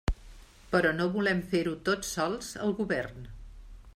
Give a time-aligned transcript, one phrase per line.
[0.75, 3.31] Però no volem fer-ho tot sols al Govern.